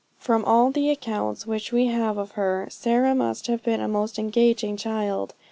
From 0.17 0.43
all 0.45 0.71
the 0.71 0.89
accounts 0.89 1.45
which 1.45 1.71
we 1.71 1.85
have 1.89 2.17
of 2.17 2.31
her, 2.31 2.67
Sarah 2.71 3.13
must 3.13 3.45
have 3.45 3.61
been 3.61 3.81
a 3.81 3.87
most 3.87 4.17
engaging 4.17 4.75
child. 4.75 5.35